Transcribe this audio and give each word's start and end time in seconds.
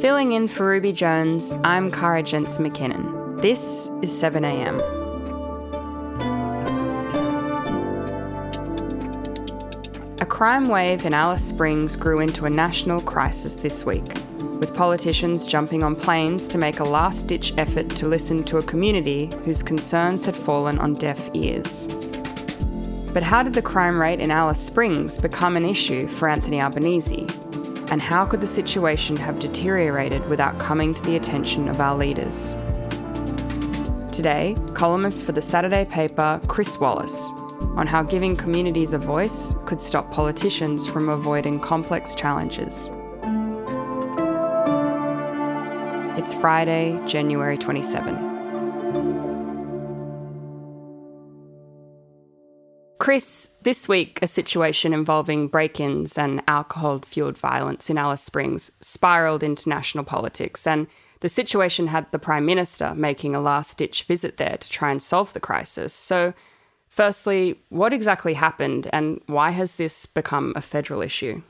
Filling 0.00 0.32
in 0.32 0.48
for 0.48 0.66
Ruby 0.66 0.92
Jones, 0.92 1.54
I'm 1.62 1.90
Kara 1.90 2.22
Jensen 2.22 2.68
McKinnon. 2.68 3.40
This 3.40 3.88
is 4.02 4.10
7am. 4.10 4.80
A 10.20 10.26
crime 10.26 10.68
wave 10.68 11.04
in 11.04 11.14
Alice 11.14 11.44
Springs 11.44 11.94
grew 11.94 12.20
into 12.20 12.46
a 12.46 12.50
national 12.50 13.00
crisis 13.00 13.56
this 13.56 13.84
week, 13.84 14.14
with 14.58 14.74
politicians 14.74 15.46
jumping 15.46 15.82
on 15.82 15.94
planes 15.94 16.48
to 16.48 16.58
make 16.58 16.80
a 16.80 16.84
last 16.84 17.26
ditch 17.26 17.52
effort 17.56 17.88
to 17.90 18.08
listen 18.08 18.42
to 18.44 18.58
a 18.58 18.62
community 18.62 19.30
whose 19.44 19.62
concerns 19.62 20.24
had 20.24 20.34
fallen 20.34 20.78
on 20.78 20.94
deaf 20.94 21.30
ears. 21.34 21.86
But 23.12 23.22
how 23.22 23.42
did 23.42 23.52
the 23.52 23.62
crime 23.62 24.00
rate 24.00 24.20
in 24.20 24.30
Alice 24.30 24.58
Springs 24.58 25.18
become 25.18 25.56
an 25.56 25.64
issue 25.64 26.08
for 26.08 26.28
Anthony 26.28 26.60
Albanese? 26.60 27.28
And 27.92 28.00
how 28.00 28.24
could 28.24 28.40
the 28.40 28.46
situation 28.46 29.16
have 29.16 29.38
deteriorated 29.38 30.26
without 30.26 30.58
coming 30.58 30.94
to 30.94 31.02
the 31.02 31.14
attention 31.14 31.68
of 31.68 31.78
our 31.78 31.94
leaders? 31.94 32.56
Today, 34.10 34.56
columnist 34.72 35.24
for 35.24 35.32
the 35.32 35.42
Saturday 35.42 35.84
paper, 35.84 36.40
Chris 36.48 36.80
Wallace, 36.80 37.22
on 37.76 37.86
how 37.86 38.02
giving 38.02 38.34
communities 38.34 38.94
a 38.94 38.98
voice 38.98 39.54
could 39.66 39.78
stop 39.78 40.10
politicians 40.10 40.86
from 40.86 41.10
avoiding 41.10 41.60
complex 41.60 42.14
challenges. 42.14 42.88
It's 46.18 46.32
Friday, 46.32 46.98
January 47.04 47.58
27. 47.58 48.31
Chris, 53.02 53.48
this 53.62 53.88
week 53.88 54.20
a 54.22 54.28
situation 54.28 54.94
involving 54.94 55.48
break 55.48 55.80
ins 55.80 56.16
and 56.16 56.40
alcohol 56.46 57.00
fueled 57.04 57.36
violence 57.36 57.90
in 57.90 57.98
Alice 57.98 58.22
Springs 58.22 58.70
spiralled 58.80 59.42
into 59.42 59.68
national 59.68 60.04
politics, 60.04 60.68
and 60.68 60.86
the 61.18 61.28
situation 61.28 61.88
had 61.88 62.06
the 62.12 62.20
Prime 62.20 62.46
Minister 62.46 62.94
making 62.94 63.34
a 63.34 63.40
last 63.40 63.76
ditch 63.76 64.04
visit 64.04 64.36
there 64.36 64.56
to 64.56 64.70
try 64.70 64.92
and 64.92 65.02
solve 65.02 65.32
the 65.32 65.40
crisis. 65.40 65.92
So, 65.92 66.32
firstly, 66.86 67.58
what 67.70 67.92
exactly 67.92 68.34
happened, 68.34 68.88
and 68.92 69.20
why 69.26 69.50
has 69.50 69.74
this 69.74 70.06
become 70.06 70.52
a 70.54 70.62
federal 70.62 71.02
issue? 71.02 71.42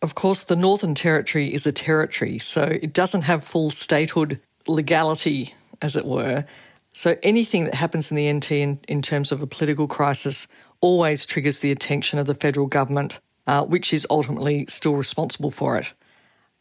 Of 0.00 0.14
course, 0.14 0.44
the 0.44 0.54
Northern 0.54 0.94
Territory 0.94 1.52
is 1.52 1.66
a 1.66 1.72
territory, 1.72 2.38
so 2.38 2.62
it 2.62 2.92
doesn't 2.92 3.22
have 3.22 3.42
full 3.42 3.72
statehood 3.72 4.40
legality, 4.68 5.56
as 5.82 5.96
it 5.96 6.04
were. 6.04 6.44
So 6.92 7.16
anything 7.24 7.64
that 7.64 7.74
happens 7.74 8.12
in 8.12 8.16
the 8.16 8.32
NT 8.32 8.52
in, 8.52 8.78
in 8.86 9.02
terms 9.02 9.32
of 9.32 9.42
a 9.42 9.48
political 9.48 9.88
crisis 9.88 10.46
always 10.84 11.24
triggers 11.24 11.60
the 11.60 11.72
attention 11.72 12.18
of 12.18 12.26
the 12.26 12.34
federal 12.34 12.66
government, 12.66 13.18
uh, 13.46 13.64
which 13.64 13.94
is 13.94 14.06
ultimately 14.10 14.66
still 14.68 14.96
responsible 14.96 15.50
for 15.50 15.78
it. 15.78 15.94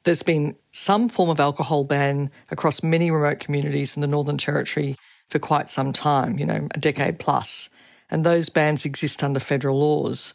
There's 0.06 0.24
been 0.24 0.56
some 0.72 1.10
form 1.10 1.30
of 1.30 1.42
alcohol 1.42 1.84
ban 1.84 2.32
across 2.50 2.82
many 2.82 3.12
remote 3.12 3.42
communities 3.42 3.98
in 3.98 4.02
the 4.02 4.08
Northern 4.08 4.38
Territory 4.38 4.96
for 5.30 5.40
quite 5.40 5.70
some 5.70 5.92
time, 5.92 6.40
you 6.40 6.46
know, 6.46 6.70
a 6.74 6.80
decade 6.80 7.20
plus, 7.20 7.70
and 8.10 8.24
those 8.26 8.48
bans 8.48 8.86
exist 8.86 9.22
under 9.24 9.42
federal 9.42 9.78
laws. 9.78 10.34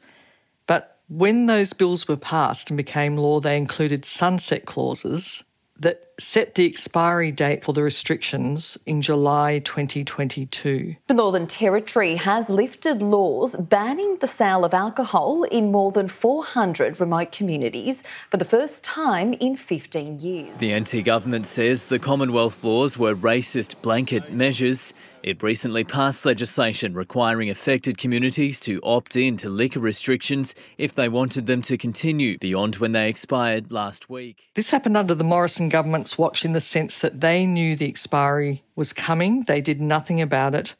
But 0.66 0.98
when 1.08 1.46
those 1.46 1.72
bills 1.72 2.06
were 2.06 2.18
passed 2.18 2.68
and 2.68 2.76
became 2.76 3.16
law, 3.16 3.40
they 3.40 3.56
included 3.56 4.04
sunset 4.04 4.66
clauses 4.66 5.44
that 5.78 6.02
set 6.18 6.56
the 6.56 6.66
expiry 6.66 7.30
date 7.30 7.64
for 7.64 7.72
the 7.72 7.82
restrictions 7.82 8.76
in 8.86 9.00
July 9.00 9.60
2022. 9.60 10.96
The 11.06 11.14
Northern 11.14 11.46
Territory 11.46 12.16
has 12.16 12.50
lifted 12.50 13.00
laws 13.00 13.56
banning 13.56 14.18
the 14.18 14.26
sale 14.26 14.64
of 14.64 14.74
alcohol 14.74 15.44
in 15.44 15.70
more 15.70 15.92
than 15.92 16.08
400 16.08 17.00
remote 17.00 17.30
communities 17.30 18.02
for 18.30 18.36
the 18.36 18.44
first 18.44 18.82
time 18.82 19.32
in 19.34 19.56
15 19.56 20.18
years. 20.18 20.58
The 20.58 20.78
NT 20.78 21.04
government 21.04 21.46
says 21.46 21.88
the 21.88 22.00
Commonwealth 22.00 22.64
laws 22.64 22.98
were 22.98 23.14
racist 23.14 23.80
blanket 23.80 24.32
measures. 24.32 24.92
It 25.22 25.42
recently 25.42 25.82
passed 25.82 26.24
legislation 26.24 26.94
requiring 26.94 27.50
affected 27.50 27.98
communities 27.98 28.60
to 28.60 28.80
opt 28.82 29.16
in 29.16 29.36
to 29.38 29.48
liquor 29.48 29.80
restrictions 29.80 30.54
if 30.78 30.94
they 30.94 31.08
wanted 31.08 31.46
them 31.46 31.60
to 31.62 31.76
continue 31.76 32.38
beyond 32.38 32.76
when 32.76 32.92
they 32.92 33.08
expired 33.08 33.72
last 33.72 34.08
week. 34.08 34.48
This 34.54 34.70
happened 34.70 34.96
under 34.96 35.14
the 35.14 35.24
Morrison 35.24 35.68
government's 35.68 36.16
watch 36.16 36.44
in 36.44 36.52
the 36.52 36.60
sense 36.60 37.00
that 37.00 37.20
they 37.20 37.46
knew 37.46 37.74
the 37.74 37.88
expiry 37.88 38.62
was 38.76 38.92
coming, 38.92 39.42
they 39.42 39.60
did 39.60 39.80
nothing 39.80 40.20
about 40.20 40.54
it. 40.54 40.76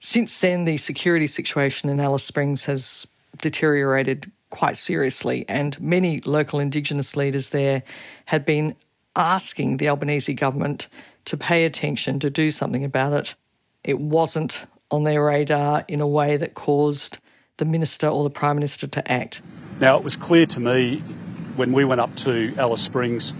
Since 0.00 0.38
then, 0.38 0.64
the 0.64 0.76
security 0.76 1.26
situation 1.26 1.88
in 1.88 1.98
Alice 1.98 2.24
Springs 2.24 2.66
has 2.66 3.06
deteriorated 3.40 4.30
quite 4.50 4.76
seriously, 4.76 5.44
and 5.48 5.80
many 5.80 6.20
local 6.20 6.60
Indigenous 6.60 7.16
leaders 7.16 7.50
there 7.50 7.82
had 8.26 8.44
been 8.44 8.76
asking 9.16 9.78
the 9.78 9.88
Albanese 9.88 10.32
government 10.34 10.88
to 11.24 11.36
pay 11.36 11.64
attention, 11.64 12.20
to 12.20 12.30
do 12.30 12.50
something 12.50 12.84
about 12.84 13.12
it. 13.12 13.34
It 13.84 13.98
wasn't 13.98 14.66
on 14.90 15.04
their 15.04 15.24
radar 15.24 15.84
in 15.88 16.00
a 16.00 16.06
way 16.06 16.36
that 16.36 16.54
caused 16.54 17.18
the 17.58 17.64
minister 17.64 18.08
or 18.08 18.24
the 18.24 18.30
prime 18.30 18.56
minister 18.56 18.86
to 18.86 19.10
act. 19.10 19.42
Now, 19.80 19.96
it 19.96 20.04
was 20.04 20.16
clear 20.16 20.46
to 20.46 20.60
me 20.60 20.98
when 21.56 21.72
we 21.72 21.84
went 21.84 22.00
up 22.00 22.14
to 22.16 22.54
Alice 22.56 22.82
Springs 22.82 23.34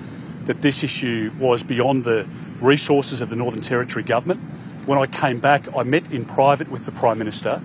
that 0.45 0.63
this 0.63 0.83
issue 0.83 1.31
was 1.39 1.63
beyond 1.63 2.05
the 2.05 2.27
resources 2.61 3.21
of 3.21 3.31
the 3.31 3.37
Northern 3.37 3.61
Territory 3.61 4.03
government. 4.03 4.41
When 4.87 4.99
I 4.99 5.07
came 5.07 5.41
back, 5.41 5.67
I 5.77 5.83
met 5.83 6.11
in 6.13 6.25
private 6.25 6.71
with 6.71 6.87
the 6.87 6.93
Prime 6.93 7.19
Minister 7.19 7.63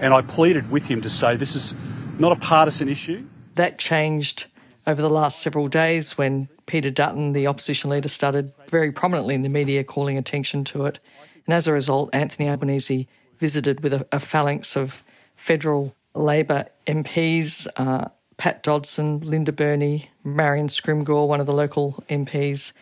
and 0.00 0.12
I 0.12 0.22
pleaded 0.22 0.70
with 0.70 0.86
him 0.86 1.00
to 1.02 1.08
say 1.08 1.36
this 1.36 1.54
is 1.54 1.74
not 2.18 2.32
a 2.32 2.36
partisan 2.36 2.88
issue. 2.88 3.26
That 3.54 3.78
changed 3.78 4.46
over 4.86 5.00
the 5.00 5.10
last 5.10 5.40
several 5.40 5.68
days 5.68 6.18
when 6.18 6.48
Peter 6.66 6.90
Dutton, 6.90 7.32
the 7.32 7.46
opposition 7.46 7.90
leader, 7.90 8.08
started 8.08 8.52
very 8.68 8.92
prominently 8.92 9.34
in 9.34 9.42
the 9.42 9.48
media 9.48 9.84
calling 9.84 10.18
attention 10.18 10.64
to 10.64 10.86
it. 10.86 10.98
And 11.46 11.54
as 11.54 11.68
a 11.68 11.72
result, 11.72 12.10
Anthony 12.12 12.48
Albanese 12.48 13.08
visited 13.38 13.82
with 13.82 13.92
a, 13.92 14.06
a 14.12 14.20
phalanx 14.20 14.76
of 14.76 15.02
federal 15.36 15.94
Labor 16.14 16.66
MPs, 16.86 17.66
uh, 17.76 18.08
Pat 18.36 18.62
Dodson, 18.62 19.20
Linda 19.20 19.52
Burney, 19.52 20.10
Marion 20.22 20.68
Scrymgour, 20.68 21.26
one 21.26 21.40
of 21.40 21.46
the 21.46 21.52
local 21.52 22.02
MPs, 22.08 22.72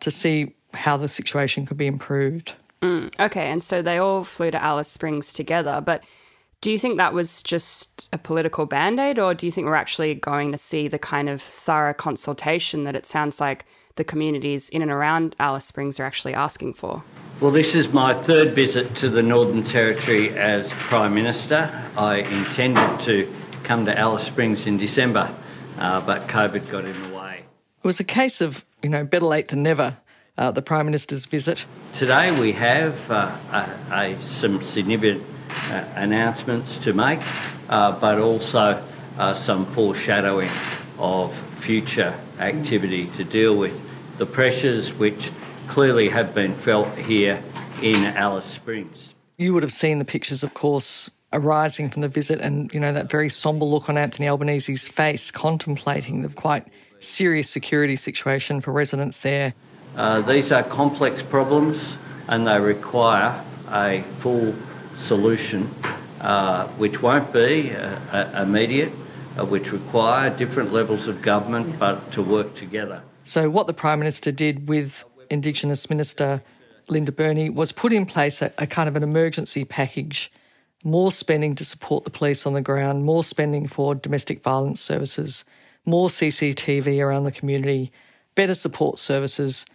to 0.00 0.10
see 0.10 0.54
how 0.74 0.96
the 0.96 1.08
situation 1.08 1.66
could 1.66 1.76
be 1.76 1.86
improved. 1.86 2.54
Mm, 2.82 3.12
okay, 3.20 3.50
and 3.50 3.62
so 3.62 3.82
they 3.82 3.98
all 3.98 4.24
flew 4.24 4.50
to 4.50 4.62
Alice 4.62 4.88
Springs 4.88 5.32
together, 5.32 5.82
but 5.84 6.04
do 6.60 6.70
you 6.70 6.78
think 6.78 6.98
that 6.98 7.14
was 7.14 7.42
just 7.42 8.08
a 8.12 8.18
political 8.18 8.66
band 8.66 9.00
aid, 9.00 9.18
or 9.18 9.34
do 9.34 9.46
you 9.46 9.52
think 9.52 9.66
we're 9.66 9.74
actually 9.74 10.14
going 10.14 10.52
to 10.52 10.58
see 10.58 10.88
the 10.88 10.98
kind 10.98 11.28
of 11.28 11.40
thorough 11.40 11.94
consultation 11.94 12.84
that 12.84 12.94
it 12.94 13.06
sounds 13.06 13.40
like 13.40 13.64
the 13.96 14.04
communities 14.04 14.68
in 14.68 14.82
and 14.82 14.90
around 14.90 15.34
Alice 15.38 15.64
Springs 15.64 15.98
are 15.98 16.04
actually 16.04 16.34
asking 16.34 16.74
for? 16.74 17.02
Well, 17.40 17.52
this 17.52 17.74
is 17.74 17.90
my 17.90 18.12
third 18.12 18.50
visit 18.52 18.96
to 18.96 19.08
the 19.08 19.22
Northern 19.22 19.64
Territory 19.64 20.28
as 20.36 20.68
Prime 20.72 21.14
Minister. 21.14 21.70
I 21.96 22.16
intended 22.16 23.00
to 23.06 23.32
come 23.62 23.86
to 23.86 23.98
Alice 23.98 24.24
Springs 24.24 24.66
in 24.66 24.76
December, 24.76 25.34
uh, 25.78 26.02
but 26.02 26.28
COVID 26.28 26.70
got 26.70 26.84
in 26.84 27.02
the 27.02 27.16
way. 27.16 27.44
It 27.82 27.86
was 27.86 27.98
a 27.98 28.04
case 28.04 28.42
of, 28.42 28.66
you 28.82 28.90
know, 28.90 29.04
better 29.04 29.24
late 29.24 29.48
than 29.48 29.62
never, 29.62 29.96
uh, 30.36 30.50
the 30.50 30.60
Prime 30.60 30.84
Minister's 30.84 31.24
visit. 31.24 31.64
Today 31.94 32.38
we 32.38 32.52
have 32.52 33.10
uh, 33.10 33.34
a, 33.50 33.94
a, 33.94 34.22
some 34.22 34.60
significant 34.60 35.24
uh, 35.70 35.86
announcements 35.94 36.76
to 36.80 36.92
make, 36.92 37.20
uh, 37.70 37.98
but 37.98 38.18
also 38.18 38.84
uh, 39.16 39.32
some 39.32 39.64
foreshadowing 39.64 40.50
of 40.98 41.34
future 41.56 42.12
activity 42.38 43.06
to 43.16 43.24
deal 43.24 43.56
with 43.56 43.80
the 44.18 44.26
pressures 44.26 44.92
which 44.92 45.30
clearly 45.70 46.08
have 46.08 46.34
been 46.34 46.52
felt 46.52 46.88
here 46.98 47.40
in 47.80 48.04
Alice 48.04 48.44
Springs. 48.44 49.14
You 49.38 49.54
would 49.54 49.62
have 49.62 49.72
seen 49.72 50.00
the 50.00 50.04
pictures, 50.04 50.42
of 50.42 50.52
course, 50.52 51.08
arising 51.32 51.88
from 51.88 52.02
the 52.02 52.08
visit 52.08 52.40
and, 52.40 52.74
you 52.74 52.80
know, 52.80 52.92
that 52.92 53.08
very 53.08 53.28
sombre 53.28 53.64
look 53.64 53.88
on 53.88 53.96
Anthony 53.96 54.26
Albanese's 54.26 54.88
face, 54.88 55.30
contemplating 55.30 56.22
the 56.22 56.28
quite 56.28 56.66
serious 56.98 57.48
security 57.48 57.94
situation 57.94 58.60
for 58.60 58.72
residents 58.72 59.20
there. 59.20 59.54
Uh, 59.96 60.20
these 60.22 60.50
are 60.50 60.64
complex 60.64 61.22
problems 61.22 61.94
and 62.28 62.48
they 62.48 62.58
require 62.58 63.40
a 63.70 64.02
full 64.18 64.52
solution, 64.96 65.70
uh, 66.20 66.66
which 66.78 67.00
won't 67.00 67.32
be 67.32 67.70
uh, 67.70 68.42
immediate, 68.42 68.90
uh, 69.38 69.46
which 69.46 69.70
require 69.70 70.30
different 70.36 70.72
levels 70.72 71.06
of 71.06 71.22
government, 71.22 71.78
but 71.78 72.10
to 72.10 72.22
work 72.22 72.54
together. 72.54 73.02
So, 73.22 73.48
what 73.48 73.66
the 73.66 73.74
Prime 73.74 73.98
Minister 73.98 74.32
did 74.32 74.68
with 74.68 75.04
Indigenous 75.30 75.88
Minister 75.88 76.42
Linda 76.88 77.12
Burney 77.12 77.48
was 77.48 77.72
put 77.72 77.92
in 77.92 78.04
place 78.04 78.42
a, 78.42 78.52
a 78.58 78.66
kind 78.66 78.88
of 78.88 78.96
an 78.96 79.02
emergency 79.02 79.64
package 79.64 80.32
more 80.82 81.12
spending 81.12 81.54
to 81.54 81.64
support 81.64 82.04
the 82.04 82.10
police 82.10 82.46
on 82.46 82.54
the 82.54 82.60
ground, 82.60 83.04
more 83.04 83.22
spending 83.22 83.66
for 83.66 83.94
domestic 83.94 84.42
violence 84.42 84.80
services, 84.80 85.44
more 85.84 86.08
CCTV 86.08 87.04
around 87.04 87.24
the 87.24 87.32
community, 87.32 87.92
better 88.34 88.54
support 88.54 88.98
services, 88.98 89.66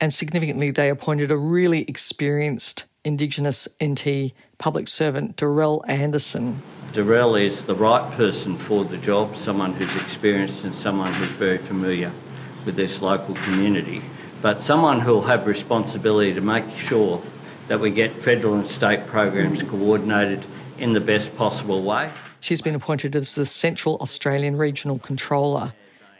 and 0.00 0.12
significantly, 0.12 0.70
they 0.70 0.88
appointed 0.88 1.30
a 1.30 1.36
really 1.36 1.82
experienced 1.82 2.84
Indigenous 3.04 3.68
NT 3.82 4.32
public 4.58 4.88
servant, 4.88 5.36
Dorrelle 5.36 5.82
Anderson. 5.88 6.60
Dorrelle 6.92 7.40
is 7.40 7.64
the 7.64 7.74
right 7.74 8.10
person 8.12 8.56
for 8.56 8.84
the 8.84 8.96
job, 8.96 9.36
someone 9.36 9.74
who's 9.74 9.94
experienced 9.96 10.64
and 10.64 10.74
someone 10.74 11.12
who's 11.12 11.28
very 11.28 11.58
familiar 11.58 12.10
with 12.64 12.76
this 12.76 13.02
local 13.02 13.34
community, 13.34 14.00
but 14.44 14.60
someone 14.60 15.00
who'll 15.00 15.22
have 15.22 15.46
responsibility 15.46 16.34
to 16.34 16.42
make 16.42 16.68
sure 16.76 17.22
that 17.68 17.80
we 17.80 17.90
get 17.90 18.12
federal 18.12 18.52
and 18.52 18.66
state 18.66 19.06
programs 19.06 19.62
coordinated 19.62 20.44
in 20.76 20.92
the 20.92 21.00
best 21.00 21.34
possible 21.34 21.82
way. 21.82 22.10
She's 22.40 22.60
been 22.60 22.74
appointed 22.74 23.16
as 23.16 23.36
the 23.36 23.46
Central 23.46 23.96
Australian 24.02 24.56
Regional 24.56 24.98
Controller 24.98 25.72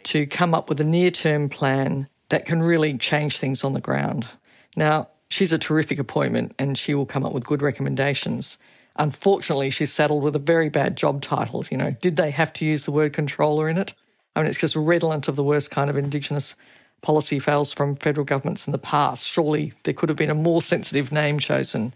to 0.04 0.24
come 0.24 0.54
up 0.54 0.70
with 0.70 0.80
a 0.80 0.84
near 0.84 1.10
term 1.10 1.50
plan 1.50 2.08
that 2.30 2.46
can 2.46 2.62
really 2.62 2.96
change 2.96 3.36
things 3.36 3.62
on 3.62 3.74
the 3.74 3.80
ground. 3.82 4.26
Now, 4.74 5.08
she's 5.28 5.52
a 5.52 5.58
terrific 5.58 5.98
appointment 5.98 6.54
and 6.58 6.78
she 6.78 6.94
will 6.94 7.04
come 7.04 7.26
up 7.26 7.34
with 7.34 7.44
good 7.44 7.60
recommendations. 7.60 8.56
Unfortunately, 8.96 9.68
she's 9.68 9.92
saddled 9.92 10.22
with 10.22 10.34
a 10.34 10.38
very 10.38 10.70
bad 10.70 10.96
job 10.96 11.20
title. 11.20 11.62
You 11.70 11.76
know, 11.76 11.90
did 12.00 12.16
they 12.16 12.30
have 12.30 12.54
to 12.54 12.64
use 12.64 12.86
the 12.86 12.90
word 12.90 13.12
controller 13.12 13.68
in 13.68 13.76
it? 13.76 13.92
I 14.34 14.40
mean, 14.40 14.48
it's 14.48 14.58
just 14.58 14.76
redolent 14.76 15.28
of 15.28 15.36
the 15.36 15.44
worst 15.44 15.70
kind 15.70 15.90
of 15.90 15.98
Indigenous 15.98 16.54
policy 17.04 17.38
fails 17.38 17.72
from 17.72 17.94
federal 17.94 18.24
governments 18.24 18.66
in 18.66 18.72
the 18.72 18.78
past. 18.78 19.26
Surely 19.26 19.74
there 19.84 19.94
could 19.94 20.08
have 20.08 20.18
been 20.18 20.30
a 20.30 20.34
more 20.34 20.62
sensitive 20.62 21.12
name 21.12 21.38
chosen. 21.38 21.94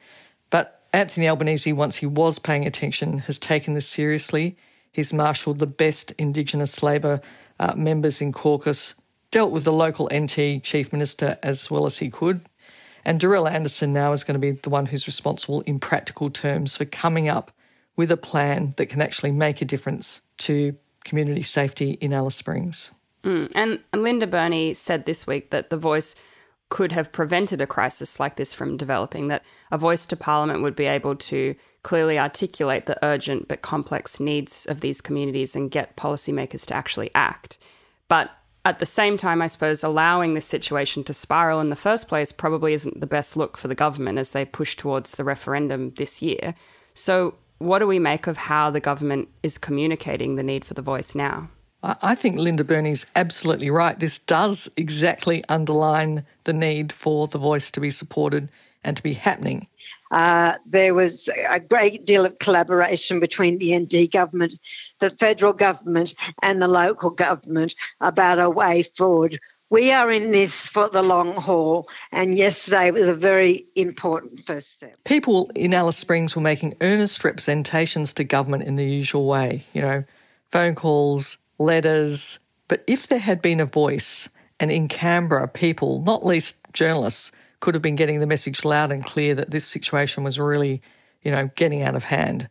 But 0.50 0.82
Anthony 0.92 1.28
Albanese, 1.28 1.72
once 1.72 1.96
he 1.96 2.06
was 2.06 2.38
paying 2.38 2.66
attention, 2.66 3.20
has 3.20 3.38
taken 3.38 3.74
this 3.74 3.88
seriously. 3.88 4.56
He's 4.92 5.12
marshalled 5.12 5.58
the 5.58 5.66
best 5.66 6.12
Indigenous 6.12 6.82
Labor 6.82 7.20
uh, 7.58 7.74
members 7.74 8.20
in 8.20 8.32
caucus, 8.32 8.94
dealt 9.30 9.50
with 9.50 9.64
the 9.64 9.72
local 9.72 10.08
NT 10.14 10.62
Chief 10.62 10.92
Minister 10.92 11.38
as 11.42 11.70
well 11.70 11.86
as 11.86 11.98
he 11.98 12.10
could, 12.10 12.40
and 13.04 13.20
Dorrelle 13.20 13.50
Anderson 13.50 13.92
now 13.92 14.12
is 14.12 14.24
going 14.24 14.34
to 14.34 14.38
be 14.38 14.52
the 14.52 14.70
one 14.70 14.86
who's 14.86 15.06
responsible 15.06 15.62
in 15.62 15.78
practical 15.78 16.30
terms 16.30 16.76
for 16.76 16.84
coming 16.84 17.28
up 17.28 17.50
with 17.96 18.12
a 18.12 18.16
plan 18.16 18.74
that 18.76 18.86
can 18.86 19.00
actually 19.00 19.32
make 19.32 19.62
a 19.62 19.64
difference 19.64 20.20
to 20.38 20.76
community 21.04 21.42
safety 21.42 21.92
in 22.00 22.12
Alice 22.12 22.36
Springs. 22.36 22.92
Mm. 23.24 23.50
And 23.54 23.80
Linda 23.92 24.26
Burney 24.26 24.74
said 24.74 25.06
this 25.06 25.26
week 25.26 25.50
that 25.50 25.70
the 25.70 25.76
voice 25.76 26.14
could 26.68 26.92
have 26.92 27.12
prevented 27.12 27.60
a 27.60 27.66
crisis 27.66 28.20
like 28.20 28.36
this 28.36 28.52
from 28.52 28.76
developing, 28.76 29.28
that 29.28 29.42
a 29.70 29.78
voice 29.78 30.04
to 30.06 30.16
Parliament 30.16 30.62
would 30.62 30.76
be 30.76 30.84
able 30.84 31.16
to 31.16 31.54
clearly 31.82 32.18
articulate 32.18 32.86
the 32.86 33.02
urgent 33.02 33.48
but 33.48 33.62
complex 33.62 34.20
needs 34.20 34.66
of 34.66 34.80
these 34.80 35.00
communities 35.00 35.56
and 35.56 35.70
get 35.70 35.96
policymakers 35.96 36.66
to 36.66 36.74
actually 36.74 37.10
act. 37.14 37.56
But 38.08 38.30
at 38.64 38.80
the 38.80 38.86
same 38.86 39.16
time, 39.16 39.40
I 39.40 39.46
suppose 39.46 39.82
allowing 39.82 40.34
this 40.34 40.44
situation 40.44 41.02
to 41.04 41.14
spiral 41.14 41.60
in 41.60 41.70
the 41.70 41.76
first 41.76 42.06
place 42.08 42.32
probably 42.32 42.74
isn't 42.74 43.00
the 43.00 43.06
best 43.06 43.36
look 43.36 43.56
for 43.56 43.68
the 43.68 43.74
government 43.74 44.18
as 44.18 44.30
they 44.30 44.44
push 44.44 44.76
towards 44.76 45.12
the 45.12 45.24
referendum 45.24 45.92
this 45.96 46.20
year. 46.20 46.54
So, 46.92 47.36
what 47.58 47.78
do 47.78 47.86
we 47.86 47.98
make 47.98 48.26
of 48.26 48.36
how 48.36 48.70
the 48.70 48.80
government 48.80 49.28
is 49.42 49.58
communicating 49.58 50.36
the 50.36 50.42
need 50.42 50.64
for 50.64 50.74
the 50.74 50.82
voice 50.82 51.14
now? 51.14 51.48
I 51.82 52.16
think 52.16 52.36
Linda 52.36 52.64
Burney's 52.64 53.06
absolutely 53.14 53.70
right. 53.70 53.98
This 53.98 54.18
does 54.18 54.68
exactly 54.76 55.44
underline 55.48 56.24
the 56.44 56.52
need 56.52 56.92
for 56.92 57.28
the 57.28 57.38
voice 57.38 57.70
to 57.70 57.80
be 57.80 57.90
supported 57.90 58.48
and 58.82 58.96
to 58.96 59.02
be 59.02 59.12
happening. 59.12 59.68
Uh, 60.10 60.54
there 60.66 60.94
was 60.94 61.28
a 61.48 61.60
great 61.60 62.04
deal 62.04 62.24
of 62.24 62.38
collaboration 62.38 63.20
between 63.20 63.58
the 63.58 63.78
NT 63.78 64.10
government, 64.10 64.54
the 64.98 65.10
federal 65.10 65.52
government, 65.52 66.14
and 66.42 66.60
the 66.60 66.68
local 66.68 67.10
government 67.10 67.74
about 68.00 68.40
a 68.40 68.50
way 68.50 68.82
forward. 68.82 69.38
We 69.70 69.92
are 69.92 70.10
in 70.10 70.30
this 70.30 70.54
for 70.54 70.88
the 70.88 71.02
long 71.02 71.36
haul, 71.36 71.88
and 72.10 72.38
yesterday 72.38 72.90
was 72.90 73.06
a 73.06 73.14
very 73.14 73.66
important 73.76 74.46
first 74.46 74.72
step. 74.72 74.96
People 75.04 75.50
in 75.54 75.74
Alice 75.74 75.98
Springs 75.98 76.34
were 76.34 76.42
making 76.42 76.74
earnest 76.80 77.22
representations 77.22 78.14
to 78.14 78.24
government 78.24 78.62
in 78.62 78.76
the 78.76 78.86
usual 78.86 79.26
way, 79.26 79.64
you 79.74 79.82
know, 79.82 80.04
phone 80.50 80.74
calls, 80.74 81.36
letters. 81.58 82.38
But 82.68 82.84
if 82.86 83.06
there 83.06 83.18
had 83.18 83.42
been 83.42 83.60
a 83.60 83.66
voice, 83.66 84.28
and 84.60 84.70
in 84.70 84.88
Canberra, 84.88 85.48
people, 85.48 86.02
not 86.02 86.24
least 86.24 86.56
journalists, 86.72 87.32
could 87.60 87.74
have 87.74 87.82
been 87.82 87.96
getting 87.96 88.20
the 88.20 88.26
message 88.26 88.64
loud 88.64 88.92
and 88.92 89.04
clear 89.04 89.34
that 89.34 89.50
this 89.50 89.64
situation 89.64 90.24
was 90.24 90.38
really, 90.38 90.82
you 91.22 91.30
know, 91.30 91.50
getting 91.56 91.82
out 91.82 91.96
of 91.96 92.04
hand. 92.04 92.48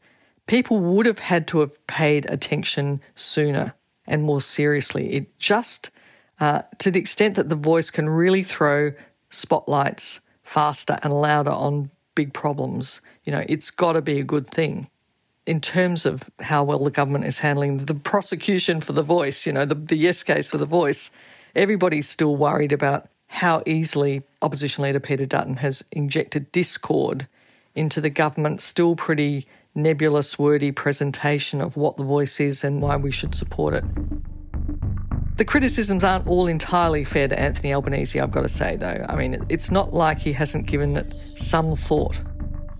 People 0.48 0.80
would 0.80 1.06
have 1.06 1.20
had 1.20 1.48
to 1.48 1.60
have 1.60 1.88
paid 1.88 2.30
attention 2.30 3.02
sooner 3.16 3.74
and 4.06 4.24
more 4.24 4.42
seriously. 4.42 5.14
It 5.14 5.38
just, 5.40 5.92
uh, 6.40 6.62
to 6.80 6.92
the 6.92 7.00
extent 7.00 7.36
that 7.36 7.50
the 7.50 7.56
voice 7.56 7.90
can 7.90 8.10
really 8.10 8.44
throw 8.44 8.92
spotlights 9.30 10.22
faster 10.44 10.98
and 11.04 11.14
louder 11.14 11.52
on 11.52 11.90
big 12.16 12.34
problems, 12.34 13.02
you 13.26 13.32
know, 13.32 13.44
it's 13.48 13.70
got 13.70 13.94
to 13.94 14.02
be 14.02 14.20
a 14.20 14.24
good 14.24 14.48
thing. 14.48 14.90
In 15.48 15.62
terms 15.62 16.06
of 16.06 16.30
how 16.42 16.66
well 16.66 16.84
the 16.84 16.92
government 16.92 17.24
is 17.24 17.40
handling 17.40 17.78
the 17.78 17.96
prosecution 17.96 18.82
for 18.82 18.92
the 18.92 19.02
voice, 19.02 19.46
you 19.46 19.54
know, 19.54 19.64
the, 19.64 19.76
the 19.76 19.96
yes 19.96 20.22
case 20.22 20.52
for 20.52 20.58
the 20.58 20.66
voice, 20.66 21.10
everybody's 21.56 22.10
still 22.10 22.36
worried 22.36 22.74
about 22.74 23.08
how 23.28 23.64
easily 23.66 24.24
opposition 24.42 24.84
leader 24.84 25.00
Peter 25.00 25.26
Dutton 25.26 25.56
has 25.56 25.86
injected 25.94 26.52
discord 26.52 27.28
into 27.76 28.02
the 28.02 28.10
government's 28.10 28.66
still 28.66 28.98
pretty 28.98 29.48
nebulous, 29.74 30.38
wordy 30.38 30.74
presentation 30.74 31.62
of 31.62 31.78
what 31.78 31.96
the 31.96 32.04
voice 32.04 32.42
is 32.42 32.66
and 32.66 32.82
why 32.82 32.98
we 32.98 33.12
should 33.12 33.34
support 33.34 33.74
it. 33.74 33.86
The 35.38 35.46
criticisms 35.46 36.04
aren't 36.04 36.28
all 36.28 36.48
entirely 36.48 37.06
fair 37.06 37.30
to 37.30 37.40
Anthony 37.40 37.74
Albanese, 37.74 38.20
I've 38.20 38.32
got 38.32 38.42
to 38.42 38.50
say, 38.50 38.76
though. 38.76 39.06
I 39.08 39.16
mean, 39.16 39.46
it's 39.48 39.72
not 39.72 39.94
like 39.94 40.20
he 40.20 40.34
hasn't 40.34 40.66
given 40.66 40.98
it 40.98 41.14
some 41.36 41.78
thought. 41.78 42.20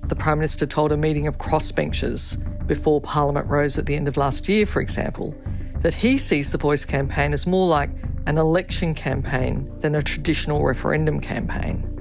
The 0.08 0.16
Prime 0.18 0.40
Minister 0.40 0.66
told 0.66 0.92
a 0.92 0.98
meeting 0.98 1.28
of 1.28 1.38
crossbenchers 1.38 2.38
before 2.68 3.02
Parliament 3.02 3.50
rose 3.50 3.78
at 3.78 3.86
the 3.86 3.96
end 3.96 4.08
of 4.08 4.18
last 4.18 4.48
year, 4.48 4.66
for 4.66 4.82
example, 4.82 5.36
that 5.82 5.94
he 5.94 6.18
sees 6.18 6.52
the 6.52 6.58
Voice 6.58 6.86
campaign 6.86 7.34
as 7.34 7.48
more 7.48 7.68
like 7.68 7.90
an 8.26 8.38
election 8.38 8.94
campaign 8.94 9.72
than 9.80 9.96
a 9.96 10.04
traditional 10.04 10.64
referendum 10.64 11.22
campaign. 11.22 11.94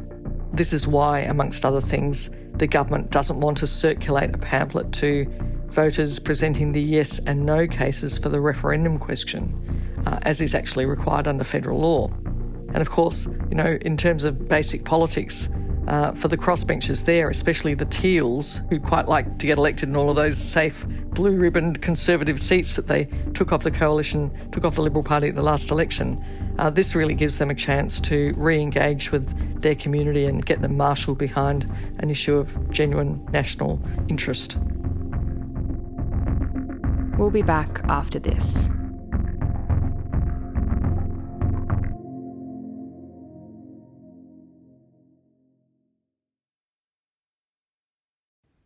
This 0.52 0.72
is 0.72 0.86
why, 0.86 1.20
amongst 1.20 1.64
other 1.64 1.80
things, 1.80 2.30
the 2.54 2.66
government 2.66 3.10
doesn't 3.10 3.40
want 3.40 3.58
to 3.58 3.66
circulate 3.66 4.34
a 4.34 4.38
pamphlet 4.38 4.92
to 4.92 5.26
voters 5.68 6.18
presenting 6.18 6.72
the 6.72 6.80
yes 6.80 7.18
and 7.20 7.44
no 7.44 7.66
cases 7.66 8.18
for 8.18 8.28
the 8.28 8.40
referendum 8.40 8.98
question, 8.98 9.54
uh, 10.06 10.18
as 10.22 10.40
is 10.40 10.54
actually 10.54 10.86
required 10.86 11.28
under 11.28 11.44
federal 11.44 11.80
law. 11.80 12.08
And 12.72 12.78
of 12.78 12.90
course, 12.90 13.26
you 13.50 13.54
know, 13.54 13.78
in 13.82 13.96
terms 13.96 14.24
of 14.24 14.48
basic 14.48 14.84
politics, 14.84 15.48
uh, 15.86 16.12
for 16.12 16.28
the 16.28 16.36
crossbenchers 16.36 17.04
there, 17.04 17.28
especially 17.28 17.74
the 17.74 17.84
Teals, 17.86 18.62
who 18.70 18.80
quite 18.80 19.06
like 19.06 19.38
to 19.38 19.46
get 19.46 19.58
elected 19.58 19.88
in 19.88 19.96
all 19.96 20.10
of 20.10 20.16
those 20.16 20.36
safe 20.36 20.86
blue 21.10 21.36
ribboned 21.36 21.80
conservative 21.80 22.40
seats 22.40 22.76
that 22.76 22.86
they 22.86 23.04
took 23.34 23.52
off 23.52 23.62
the 23.62 23.70
coalition, 23.70 24.30
took 24.50 24.64
off 24.64 24.74
the 24.74 24.82
Liberal 24.82 25.02
Party 25.02 25.28
at 25.28 25.34
the 25.34 25.42
last 25.42 25.70
election. 25.70 26.22
Uh, 26.58 26.70
this 26.70 26.94
really 26.94 27.14
gives 27.14 27.38
them 27.38 27.50
a 27.50 27.54
chance 27.54 28.00
to 28.00 28.34
re 28.36 28.60
engage 28.60 29.12
with 29.12 29.60
their 29.60 29.74
community 29.74 30.26
and 30.26 30.44
get 30.44 30.60
them 30.60 30.76
marshalled 30.76 31.18
behind 31.18 31.70
an 32.00 32.10
issue 32.10 32.36
of 32.36 32.70
genuine 32.70 33.24
national 33.32 33.80
interest. 34.08 34.58
We'll 37.18 37.30
be 37.30 37.42
back 37.42 37.80
after 37.88 38.18
this. 38.18 38.68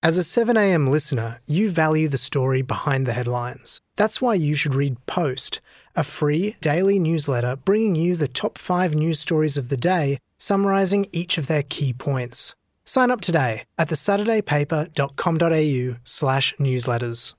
As 0.00 0.16
a 0.16 0.22
7am 0.22 0.90
listener, 0.90 1.40
you 1.48 1.68
value 1.68 2.06
the 2.06 2.18
story 2.18 2.62
behind 2.62 3.04
the 3.04 3.12
headlines. 3.12 3.80
That's 3.96 4.22
why 4.22 4.34
you 4.34 4.54
should 4.54 4.76
read 4.76 5.04
Post, 5.06 5.60
a 5.96 6.04
free 6.04 6.54
daily 6.60 7.00
newsletter 7.00 7.56
bringing 7.56 7.96
you 7.96 8.14
the 8.14 8.28
top 8.28 8.58
five 8.58 8.94
news 8.94 9.18
stories 9.18 9.56
of 9.56 9.70
the 9.70 9.76
day, 9.76 10.18
summarising 10.38 11.08
each 11.10 11.36
of 11.36 11.48
their 11.48 11.64
key 11.64 11.92
points. 11.92 12.54
Sign 12.84 13.10
up 13.10 13.20
today 13.20 13.64
at 13.76 13.88
thesaturdaypaper.com.au 13.88 15.98
slash 16.04 16.54
newsletters. 16.60 17.34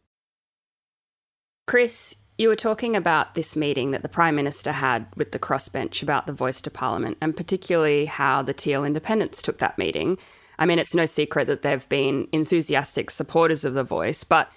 Chris, 1.66 2.18
you 2.38 2.50
were 2.50 2.58
talking 2.58 2.94
about 2.94 3.36
this 3.36 3.56
meeting 3.56 3.92
that 3.92 4.02
the 4.02 4.10
Prime 4.10 4.36
Minister 4.36 4.74
had 4.74 5.08
with 5.16 5.32
the 5.32 5.40
crossbench 5.40 6.04
about 6.04 6.28
the 6.28 6.34
voice 6.34 6.60
to 6.60 6.70
Parliament, 6.70 7.18
and 7.22 7.38
particularly 7.38 8.04
how 8.04 8.42
the 8.42 8.54
Teal 8.54 8.84
Independents 8.84 9.42
took 9.42 9.60
that 9.60 9.78
meeting. 9.78 10.18
I 10.60 10.66
mean, 10.66 10.78
it's 10.78 10.94
no 10.94 11.08
secret 11.08 11.48
that 11.48 11.64
they've 11.64 11.90
been 11.90 12.28
enthusiastic 12.32 13.10
supporters 13.10 13.66
of 13.66 13.74
The 13.74 13.84
Voice, 13.84 14.24
but 14.24 14.52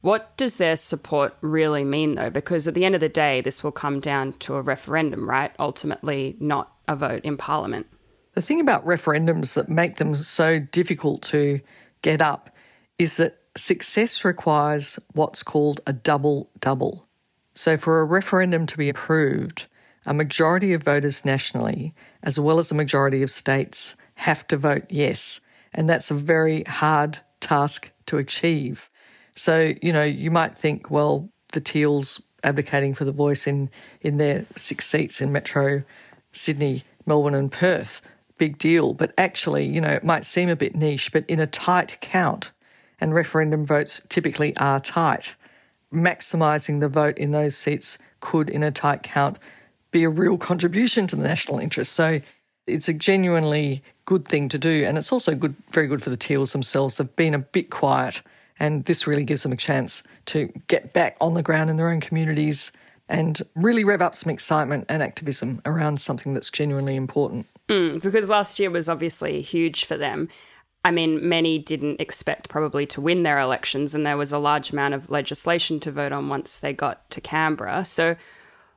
What 0.00 0.36
does 0.36 0.56
their 0.56 0.76
support 0.76 1.36
really 1.40 1.82
mean, 1.82 2.14
though? 2.14 2.30
Because 2.30 2.68
at 2.68 2.74
the 2.74 2.84
end 2.84 2.94
of 2.94 3.00
the 3.00 3.08
day, 3.08 3.40
this 3.40 3.64
will 3.64 3.72
come 3.72 3.98
down 3.98 4.34
to 4.34 4.54
a 4.54 4.62
referendum, 4.62 5.28
right? 5.28 5.52
Ultimately, 5.58 6.36
not 6.38 6.72
a 6.86 6.94
vote 6.94 7.24
in 7.24 7.36
Parliament. 7.36 7.86
The 8.34 8.42
thing 8.42 8.60
about 8.60 8.86
referendums 8.86 9.54
that 9.54 9.68
make 9.68 9.96
them 9.96 10.14
so 10.14 10.60
difficult 10.60 11.22
to 11.22 11.60
get 12.02 12.22
up 12.22 12.50
is 12.98 13.16
that 13.16 13.38
success 13.56 14.24
requires 14.24 15.00
what's 15.14 15.42
called 15.42 15.80
a 15.88 15.92
double 15.92 16.48
double. 16.60 17.08
So, 17.54 17.76
for 17.76 18.00
a 18.00 18.04
referendum 18.04 18.66
to 18.66 18.78
be 18.78 18.88
approved, 18.88 19.66
a 20.06 20.14
majority 20.14 20.72
of 20.74 20.84
voters 20.84 21.24
nationally, 21.24 21.92
as 22.22 22.38
well 22.38 22.60
as 22.60 22.70
a 22.70 22.76
majority 22.76 23.22
of 23.24 23.30
states, 23.30 23.96
have 24.14 24.46
to 24.46 24.56
vote 24.56 24.84
yes. 24.90 25.40
And 25.74 25.88
that's 25.88 26.10
a 26.10 26.14
very 26.14 26.64
hard 26.64 27.18
task 27.40 27.90
to 28.06 28.18
achieve. 28.18 28.90
So, 29.34 29.72
you 29.82 29.92
know, 29.92 30.02
you 30.02 30.30
might 30.30 30.56
think, 30.56 30.90
well, 30.90 31.28
the 31.52 31.60
Teals 31.60 32.20
advocating 32.44 32.94
for 32.94 33.04
the 33.04 33.12
voice 33.12 33.46
in, 33.46 33.70
in 34.00 34.18
their 34.18 34.46
six 34.56 34.86
seats 34.86 35.20
in 35.20 35.32
Metro 35.32 35.82
Sydney, 36.32 36.82
Melbourne, 37.06 37.34
and 37.34 37.50
Perth, 37.50 38.00
big 38.36 38.58
deal. 38.58 38.94
But 38.94 39.12
actually, 39.18 39.66
you 39.66 39.80
know, 39.80 39.90
it 39.90 40.04
might 40.04 40.24
seem 40.24 40.48
a 40.48 40.56
bit 40.56 40.74
niche, 40.74 41.12
but 41.12 41.24
in 41.28 41.40
a 41.40 41.46
tight 41.46 41.98
count, 42.00 42.52
and 43.00 43.14
referendum 43.14 43.64
votes 43.64 44.00
typically 44.08 44.56
are 44.56 44.80
tight, 44.80 45.36
maximising 45.92 46.80
the 46.80 46.88
vote 46.88 47.18
in 47.18 47.30
those 47.30 47.56
seats 47.56 47.98
could, 48.20 48.50
in 48.50 48.62
a 48.62 48.70
tight 48.70 49.02
count, 49.02 49.38
be 49.90 50.04
a 50.04 50.10
real 50.10 50.36
contribution 50.36 51.06
to 51.06 51.16
the 51.16 51.22
national 51.22 51.58
interest. 51.58 51.92
So 51.92 52.20
it's 52.68 52.88
a 52.88 52.94
genuinely 52.94 53.82
good 54.04 54.26
thing 54.26 54.48
to 54.50 54.58
do. 54.58 54.84
And 54.84 54.96
it's 54.96 55.12
also 55.12 55.34
good, 55.34 55.54
very 55.72 55.86
good 55.86 56.02
for 56.02 56.10
the 56.10 56.16
Teals 56.16 56.52
themselves. 56.52 56.96
They've 56.96 57.16
been 57.16 57.34
a 57.34 57.38
bit 57.38 57.70
quiet, 57.70 58.22
and 58.58 58.84
this 58.84 59.06
really 59.06 59.24
gives 59.24 59.42
them 59.42 59.52
a 59.52 59.56
chance 59.56 60.02
to 60.26 60.46
get 60.68 60.92
back 60.92 61.16
on 61.20 61.34
the 61.34 61.42
ground 61.42 61.70
in 61.70 61.76
their 61.76 61.88
own 61.88 62.00
communities 62.00 62.72
and 63.08 63.40
really 63.56 63.84
rev 63.84 64.02
up 64.02 64.14
some 64.14 64.30
excitement 64.30 64.84
and 64.88 65.02
activism 65.02 65.60
around 65.64 66.00
something 66.00 66.34
that's 66.34 66.50
genuinely 66.50 66.94
important. 66.94 67.46
Mm, 67.68 68.02
because 68.02 68.28
last 68.28 68.58
year 68.58 68.70
was 68.70 68.88
obviously 68.88 69.40
huge 69.40 69.84
for 69.84 69.96
them. 69.96 70.28
I 70.84 70.90
mean, 70.90 71.28
many 71.28 71.58
didn't 71.58 72.00
expect 72.00 72.48
probably 72.48 72.86
to 72.86 73.00
win 73.00 73.22
their 73.22 73.38
elections, 73.38 73.94
and 73.94 74.06
there 74.06 74.16
was 74.16 74.32
a 74.32 74.38
large 74.38 74.70
amount 74.70 74.94
of 74.94 75.10
legislation 75.10 75.80
to 75.80 75.92
vote 75.92 76.12
on 76.12 76.28
once 76.28 76.58
they 76.58 76.72
got 76.72 77.10
to 77.10 77.20
Canberra. 77.20 77.84
So, 77.84 78.16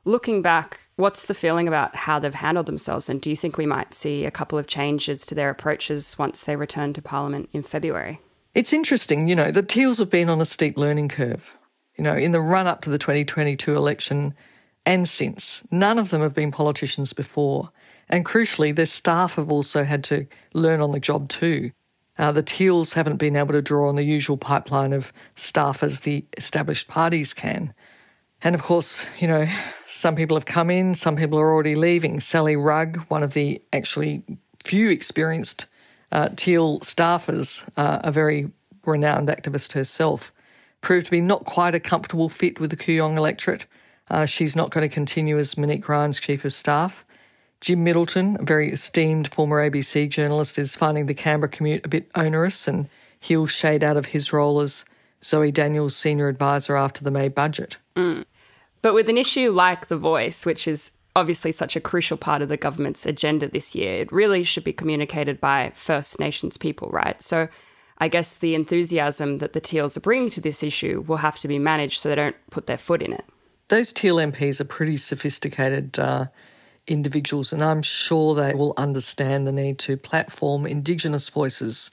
looking 0.06 0.42
back, 0.42 0.80
what's 0.96 1.26
the 1.26 1.34
feeling 1.34 1.68
about 1.68 1.96
how 1.96 2.20
they've 2.20 2.34
handled 2.34 2.66
themselves? 2.66 3.10
And 3.10 3.22
do 3.22 3.30
you 3.30 3.36
think 3.36 3.58
we 3.58 3.66
might 3.66 3.94
see 3.94 4.26
a 4.26 4.32
couple 4.32 4.58
of 4.58 4.68
changes 4.68 5.26
to 5.28 5.36
their 5.36 5.50
approaches 5.50 6.18
once 6.18 6.44
they 6.44 6.56
return 6.56 6.94
to 6.94 7.02
Parliament 7.02 7.50
in 7.54 7.64
February? 7.64 8.20
It's 8.54 8.74
interesting, 8.74 9.28
you 9.28 9.36
know, 9.36 9.52
the 9.52 9.64
Teals 9.64 9.98
have 10.00 10.10
been 10.10 10.30
on 10.30 10.42
a 10.42 10.46
steep 10.46 10.78
learning 10.78 11.10
curve. 11.10 11.58
You 11.98 12.04
know, 12.04 12.16
in 12.16 12.32
the 12.32 12.42
run 12.42 12.68
up 12.68 12.82
to 12.82 12.90
the 12.90 12.98
2022 12.98 13.76
election 13.76 14.34
and 14.86 15.08
since, 15.08 15.62
none 15.70 16.00
of 16.00 16.10
them 16.10 16.22
have 16.22 16.34
been 16.34 16.52
politicians 16.52 17.14
before. 17.14 17.70
And 18.10 18.26
crucially, 18.26 18.76
their 18.76 18.88
staff 18.88 19.36
have 19.36 19.52
also 19.52 19.84
had 19.84 20.04
to 20.06 20.26
learn 20.54 20.82
on 20.82 20.92
the 20.92 21.00
job 21.00 21.30
too. 21.30 21.72
Uh, 22.18 22.32
the 22.32 22.44
Teals 22.44 22.94
haven't 22.94 23.18
been 23.18 23.36
able 23.36 23.54
to 23.54 23.62
draw 23.62 23.88
on 23.88 23.96
the 23.96 24.04
usual 24.04 24.38
pipeline 24.38 24.94
of 24.94 25.14
staff 25.36 25.82
as 25.84 26.02
the 26.02 26.26
established 26.38 26.88
parties 26.88 27.34
can. 27.34 27.74
And 28.44 28.56
of 28.56 28.64
course, 28.64 29.22
you 29.22 29.28
know, 29.28 29.48
some 29.88 30.16
people 30.16 30.36
have 30.36 30.46
come 30.46 30.70
in, 30.70 30.96
some 30.96 31.16
people 31.16 31.40
are 31.40 31.52
already 31.52 31.76
leaving. 31.76 32.20
Sally 32.20 32.56
Rugg, 32.56 32.98
one 33.08 33.24
of 33.24 33.34
the 33.34 33.62
actually 33.72 34.24
few 34.64 34.90
experienced 34.90 35.68
uh, 36.12 36.30
Teal 36.36 36.80
staffers, 36.80 37.68
uh, 37.78 38.00
a 38.04 38.12
very 38.12 38.52
renowned 38.86 39.30
activist 39.30 39.74
herself, 39.74 40.34
proved 40.82 41.06
to 41.06 41.12
be 41.12 41.22
not 41.22 41.46
quite 41.46 41.76
a 41.76 41.80
comfortable 41.80 42.30
fit 42.30 42.60
with 42.60 42.72
the 42.72 42.78
Kooyong 42.78 43.16
electorate. 43.16 43.66
Uh, 44.10 44.26
she's 44.26 44.56
not 44.56 44.72
going 44.72 44.88
to 44.88 44.94
continue 44.94 45.38
as 45.38 45.58
Monique 45.58 45.88
Ryan's 45.88 46.20
chief 46.20 46.44
of 46.44 46.52
staff. 46.52 47.06
Jim 47.62 47.84
Middleton, 47.84 48.38
a 48.40 48.44
very 48.44 48.72
esteemed 48.72 49.32
former 49.32 49.70
ABC 49.70 50.10
journalist, 50.10 50.58
is 50.58 50.76
finding 50.76 51.06
the 51.06 51.14
Canberra 51.14 51.48
commute 51.48 51.86
a 51.86 51.90
bit 51.90 52.10
onerous 52.16 52.68
and 52.68 52.90
he'll 53.20 53.46
shade 53.46 53.84
out 53.84 53.98
of 53.98 54.08
his 54.08 54.34
role 54.34 54.60
as 54.60 54.84
Zoe 55.24 55.52
Daniel's 55.52 55.96
senior 55.96 56.28
advisor 56.28 56.76
after 56.76 57.04
the 57.04 57.12
May 57.12 57.28
budget. 57.28 57.78
Mm. 57.96 58.26
But 58.82 58.94
with 58.94 59.10
an 59.10 59.18
issue 59.18 59.52
like 59.52 59.88
The 59.88 59.98
Voice, 59.98 60.46
which 60.46 60.68
is 60.68 60.92
obviously 61.16 61.52
such 61.52 61.76
a 61.76 61.82
crucial 61.82 62.18
part 62.18 62.42
of 62.42 62.50
the 62.50 62.58
government's 62.58 63.06
agenda 63.06 63.48
this 63.48 63.76
year, 63.76 64.02
it 64.02 64.12
really 64.12 64.44
should 64.44 64.64
be 64.64 64.74
communicated 64.74 65.40
by 65.40 65.72
First 65.76 66.20
Nations 66.20 66.58
people, 66.58 66.90
right? 66.90 67.22
So 67.22 67.48
I 67.98 68.08
guess 68.08 68.36
the 68.36 68.56
enthusiasm 68.56 69.38
that 69.40 69.54
the 69.54 69.62
Teals 69.62 69.96
are 69.98 70.02
bringing 70.02 70.30
to 70.32 70.42
this 70.42 70.64
issue 70.64 71.04
will 71.08 71.18
have 71.18 71.38
to 71.40 71.48
be 71.48 71.60
managed 71.60 72.00
so 72.00 72.10
they 72.10 72.16
don't 72.16 72.36
put 72.50 72.66
their 72.66 72.78
foot 72.78 73.02
in 73.02 73.14
it. 73.14 73.26
Those 73.68 73.94
Teal 73.94 74.18
MPs 74.18 74.60
are 74.60 74.66
pretty 74.66 74.98
sophisticated 74.98 76.00
uh, 76.00 76.26
individuals, 76.88 77.54
and 77.54 77.64
I'm 77.64 77.82
sure 77.82 78.34
they 78.34 78.54
will 78.54 78.74
understand 78.76 79.46
the 79.46 79.52
need 79.52 79.78
to 79.80 79.98
platform 79.98 80.66
Indigenous 80.66 81.30
voices 81.30 81.92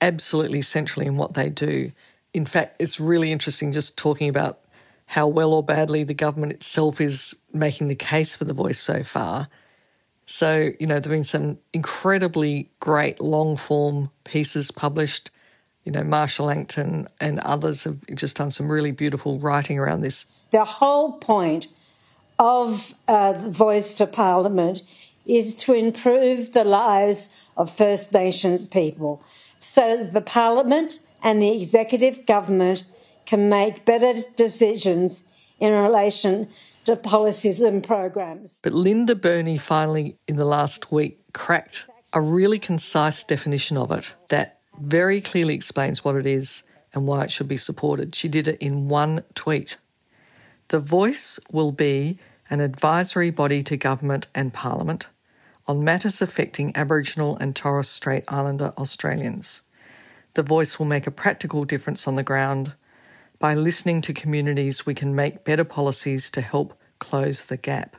absolutely 0.00 0.62
centrally 0.62 1.06
in 1.06 1.16
what 1.16 1.34
they 1.34 1.48
do. 1.48 1.92
In 2.32 2.46
fact, 2.46 2.76
it's 2.80 3.00
really 3.00 3.32
interesting 3.32 3.72
just 3.72 3.98
talking 3.98 4.28
about 4.28 4.61
how 5.06 5.26
well 5.26 5.52
or 5.52 5.62
badly 5.62 6.04
the 6.04 6.14
government 6.14 6.52
itself 6.52 7.00
is 7.00 7.34
making 7.52 7.88
the 7.88 7.94
case 7.94 8.36
for 8.36 8.44
the 8.44 8.54
voice 8.54 8.78
so 8.78 9.02
far. 9.02 9.48
So, 10.26 10.70
you 10.80 10.86
know, 10.86 10.94
there 10.94 11.10
have 11.10 11.18
been 11.18 11.24
some 11.24 11.58
incredibly 11.72 12.70
great 12.80 13.20
long 13.20 13.56
form 13.56 14.10
pieces 14.24 14.70
published. 14.70 15.30
You 15.84 15.92
know, 15.92 16.04
Marcia 16.04 16.44
Langton 16.44 17.08
and 17.20 17.40
others 17.40 17.84
have 17.84 18.06
just 18.14 18.36
done 18.36 18.50
some 18.50 18.70
really 18.70 18.92
beautiful 18.92 19.38
writing 19.38 19.78
around 19.78 20.00
this. 20.00 20.46
The 20.50 20.64
whole 20.64 21.14
point 21.18 21.66
of 22.38 22.94
uh, 23.08 23.34
Voice 23.50 23.94
to 23.94 24.06
Parliament 24.06 24.82
is 25.26 25.54
to 25.54 25.74
improve 25.74 26.52
the 26.52 26.64
lives 26.64 27.28
of 27.56 27.70
First 27.70 28.12
Nations 28.12 28.66
people 28.66 29.22
so 29.62 30.04
the 30.04 30.20
Parliament 30.20 30.98
and 31.22 31.40
the 31.40 31.62
executive 31.62 32.26
government 32.26 32.84
can 33.26 33.48
make 33.48 33.84
better 33.84 34.14
decisions 34.36 35.24
in 35.58 35.72
relation 35.72 36.48
to 36.84 36.96
policies 36.96 37.60
and 37.60 37.84
programs. 37.84 38.58
But 38.62 38.72
Linda 38.72 39.14
Burney 39.14 39.58
finally, 39.58 40.16
in 40.26 40.36
the 40.36 40.44
last 40.44 40.90
week, 40.90 41.20
cracked 41.32 41.86
a 42.12 42.20
really 42.20 42.58
concise 42.58 43.24
definition 43.24 43.76
of 43.76 43.90
it 43.90 44.14
that 44.28 44.58
very 44.80 45.20
clearly 45.20 45.54
explains 45.54 46.04
what 46.04 46.16
it 46.16 46.26
is 46.26 46.62
and 46.92 47.06
why 47.06 47.24
it 47.24 47.30
should 47.30 47.48
be 47.48 47.56
supported. 47.56 48.14
She 48.14 48.28
did 48.28 48.48
it 48.48 48.58
in 48.60 48.88
one 48.88 49.24
tweet. 49.34 49.76
The 50.68 50.78
voice 50.78 51.38
will 51.50 51.72
be 51.72 52.18
an 52.50 52.60
advisory 52.60 53.30
body 53.30 53.62
to 53.62 53.76
government 53.76 54.26
and 54.34 54.52
parliament 54.52 55.08
on 55.66 55.84
matters 55.84 56.20
affecting 56.20 56.76
Aboriginal 56.76 57.36
and 57.36 57.54
Torres 57.54 57.88
Strait 57.88 58.24
Islander 58.28 58.72
Australians. 58.76 59.62
The 60.34 60.42
voice 60.42 60.78
will 60.78 60.86
make 60.86 61.06
a 61.06 61.10
practical 61.12 61.64
difference 61.64 62.08
on 62.08 62.16
the 62.16 62.22
ground. 62.22 62.74
By 63.42 63.54
listening 63.56 64.02
to 64.02 64.14
communities, 64.14 64.86
we 64.86 64.94
can 64.94 65.16
make 65.16 65.42
better 65.42 65.64
policies 65.64 66.30
to 66.30 66.40
help 66.40 66.78
close 67.00 67.46
the 67.46 67.56
gap. 67.56 67.96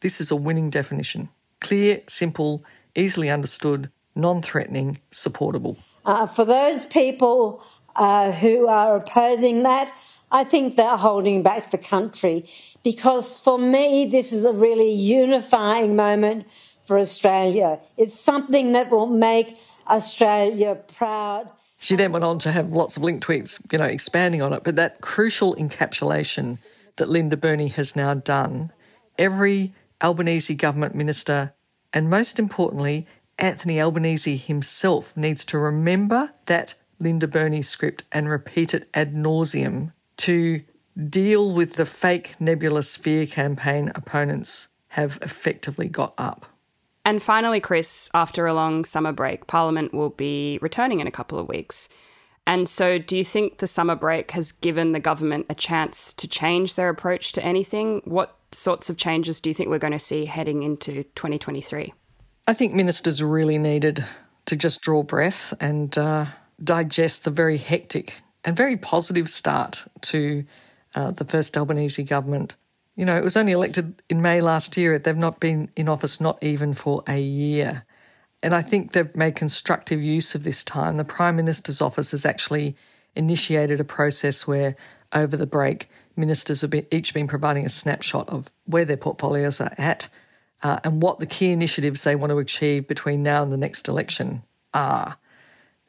This 0.00 0.20
is 0.20 0.30
a 0.30 0.36
winning 0.36 0.68
definition 0.68 1.30
clear, 1.60 2.02
simple, 2.08 2.62
easily 2.94 3.30
understood, 3.30 3.90
non 4.14 4.42
threatening, 4.42 4.98
supportable. 5.10 5.78
Uh, 6.04 6.26
for 6.26 6.44
those 6.44 6.84
people 6.84 7.64
uh, 7.96 8.32
who 8.32 8.68
are 8.68 8.96
opposing 8.96 9.62
that, 9.62 9.90
I 10.30 10.44
think 10.44 10.76
they're 10.76 10.98
holding 10.98 11.42
back 11.42 11.70
the 11.70 11.78
country 11.78 12.44
because 12.82 13.40
for 13.40 13.56
me, 13.56 14.04
this 14.04 14.30
is 14.30 14.44
a 14.44 14.52
really 14.52 14.92
unifying 14.92 15.96
moment 15.96 16.44
for 16.84 16.98
Australia. 16.98 17.80
It's 17.96 18.20
something 18.20 18.72
that 18.72 18.90
will 18.90 19.06
make 19.06 19.56
Australia 19.88 20.74
proud. 20.98 21.50
She 21.84 21.96
then 21.96 22.12
went 22.12 22.24
on 22.24 22.38
to 22.38 22.50
have 22.50 22.72
lots 22.72 22.96
of 22.96 23.02
link 23.02 23.22
tweets, 23.22 23.60
you 23.70 23.76
know, 23.76 23.84
expanding 23.84 24.40
on 24.40 24.54
it. 24.54 24.64
But 24.64 24.76
that 24.76 25.02
crucial 25.02 25.54
encapsulation 25.56 26.56
that 26.96 27.10
Linda 27.10 27.36
Burney 27.36 27.68
has 27.68 27.94
now 27.94 28.14
done, 28.14 28.72
every 29.18 29.74
Albanese 30.02 30.54
government 30.54 30.94
minister, 30.94 31.52
and 31.92 32.08
most 32.08 32.38
importantly, 32.38 33.06
Anthony 33.38 33.82
Albanese 33.82 34.38
himself 34.38 35.14
needs 35.14 35.44
to 35.44 35.58
remember 35.58 36.32
that 36.46 36.72
Linda 36.98 37.28
Burney 37.28 37.60
script 37.60 38.04
and 38.10 38.30
repeat 38.30 38.72
it 38.72 38.88
ad 38.94 39.12
nauseum 39.12 39.92
to 40.16 40.62
deal 41.10 41.52
with 41.52 41.74
the 41.74 41.84
fake 41.84 42.40
nebulous 42.40 42.96
fear 42.96 43.26
campaign 43.26 43.92
opponents 43.94 44.68
have 44.88 45.18
effectively 45.20 45.88
got 45.88 46.14
up. 46.16 46.46
And 47.04 47.22
finally, 47.22 47.60
Chris, 47.60 48.08
after 48.14 48.46
a 48.46 48.54
long 48.54 48.84
summer 48.84 49.12
break, 49.12 49.46
Parliament 49.46 49.92
will 49.92 50.10
be 50.10 50.58
returning 50.62 51.00
in 51.00 51.06
a 51.06 51.12
couple 51.12 51.38
of 51.38 51.48
weeks. 51.48 51.88
And 52.46 52.68
so, 52.68 52.98
do 52.98 53.16
you 53.16 53.24
think 53.24 53.58
the 53.58 53.66
summer 53.66 53.94
break 53.94 54.30
has 54.32 54.52
given 54.52 54.92
the 54.92 55.00
government 55.00 55.46
a 55.48 55.54
chance 55.54 56.12
to 56.14 56.28
change 56.28 56.74
their 56.74 56.88
approach 56.88 57.32
to 57.32 57.44
anything? 57.44 58.02
What 58.04 58.36
sorts 58.52 58.90
of 58.90 58.96
changes 58.96 59.40
do 59.40 59.50
you 59.50 59.54
think 59.54 59.68
we're 59.68 59.78
going 59.78 59.92
to 59.92 59.98
see 59.98 60.26
heading 60.26 60.62
into 60.62 61.04
2023? 61.14 61.92
I 62.46 62.52
think 62.52 62.74
ministers 62.74 63.22
really 63.22 63.58
needed 63.58 64.04
to 64.46 64.56
just 64.56 64.82
draw 64.82 65.02
breath 65.02 65.54
and 65.60 65.96
uh, 65.96 66.26
digest 66.62 67.24
the 67.24 67.30
very 67.30 67.56
hectic 67.56 68.20
and 68.44 68.54
very 68.54 68.76
positive 68.76 69.30
start 69.30 69.84
to 70.02 70.44
uh, 70.94 71.10
the 71.12 71.24
first 71.24 71.56
Albanese 71.56 72.02
government. 72.02 72.54
You 72.96 73.04
know, 73.04 73.16
it 73.16 73.24
was 73.24 73.36
only 73.36 73.52
elected 73.52 74.02
in 74.08 74.22
May 74.22 74.40
last 74.40 74.76
year. 74.76 74.98
They've 74.98 75.16
not 75.16 75.40
been 75.40 75.70
in 75.74 75.88
office 75.88 76.20
not 76.20 76.42
even 76.42 76.74
for 76.74 77.02
a 77.08 77.18
year. 77.18 77.84
And 78.42 78.54
I 78.54 78.62
think 78.62 78.92
they've 78.92 79.14
made 79.16 79.36
constructive 79.36 80.00
use 80.00 80.34
of 80.34 80.44
this 80.44 80.62
time. 80.62 80.96
The 80.96 81.04
Prime 81.04 81.34
Minister's 81.34 81.80
office 81.80 82.12
has 82.12 82.24
actually 82.24 82.76
initiated 83.16 83.80
a 83.80 83.84
process 83.84 84.46
where, 84.46 84.76
over 85.12 85.36
the 85.36 85.46
break, 85.46 85.88
ministers 86.14 86.60
have 86.60 86.70
been, 86.70 86.86
each 86.90 87.14
been 87.14 87.26
providing 87.26 87.66
a 87.66 87.70
snapshot 87.70 88.28
of 88.28 88.50
where 88.66 88.84
their 88.84 88.96
portfolios 88.96 89.60
are 89.60 89.72
at 89.78 90.08
uh, 90.62 90.78
and 90.84 91.02
what 91.02 91.18
the 91.18 91.26
key 91.26 91.52
initiatives 91.52 92.02
they 92.02 92.16
want 92.16 92.30
to 92.30 92.38
achieve 92.38 92.86
between 92.86 93.22
now 93.22 93.42
and 93.42 93.52
the 93.52 93.56
next 93.56 93.88
election 93.88 94.42
are. 94.72 95.16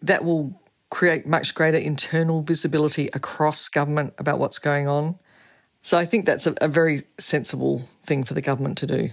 That 0.02 0.24
will 0.24 0.62
create 0.90 1.28
much 1.28 1.56
greater 1.56 1.78
internal 1.78 2.42
visibility 2.42 3.10
across 3.14 3.68
government 3.70 4.14
about 4.18 4.40
what's 4.40 4.60
going 4.60 4.88
on. 4.88 5.20
So 5.86 6.00
I 6.00 6.06
think 6.06 6.26
that's 6.26 6.48
a, 6.48 6.56
a 6.62 6.68
very 6.68 7.04
sensible 7.20 7.88
thing 8.08 8.24
for 8.24 8.34
the 8.34 8.42
government 8.42 8.80
to 8.80 8.88
do. 8.88 9.12